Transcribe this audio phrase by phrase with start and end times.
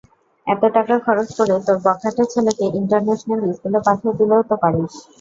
[0.47, 4.93] এত টাকা খরচ করে তোর বখাটে ছেলেকে ইন্টারন্যাশনাল স্কুলে পাঠিয়ে দিলেও তো পারিস।